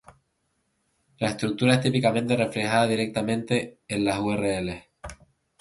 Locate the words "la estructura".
1.19-1.75